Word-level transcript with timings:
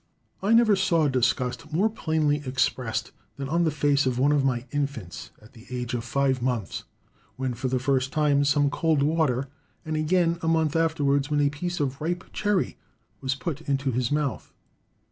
I 0.41 0.53
never 0.53 0.75
saw 0.75 1.07
disgust 1.07 1.71
more 1.71 1.87
plainly 1.87 2.37
expressed 2.43 3.11
than 3.37 3.47
on 3.47 3.65
the 3.65 3.69
face 3.69 4.07
of 4.07 4.17
one 4.17 4.31
of 4.31 4.43
my 4.43 4.65
infants 4.71 5.29
at 5.39 5.53
the 5.53 5.67
age 5.69 5.93
of 5.93 6.03
five 6.03 6.41
months, 6.41 6.85
when, 7.35 7.53
for 7.53 7.67
the 7.67 7.77
first 7.77 8.11
time, 8.11 8.43
some 8.43 8.71
cold 8.71 9.03
water, 9.03 9.47
and 9.85 9.95
again 9.95 10.39
a 10.41 10.47
month 10.47 10.75
afterwards, 10.75 11.29
when 11.29 11.39
a 11.41 11.51
piece 11.51 11.79
of 11.79 12.01
ripe 12.01 12.23
cherry 12.33 12.77
was 13.19 13.35
put 13.35 13.61
into 13.69 13.91
his 13.91 14.11
mouth. 14.11 14.51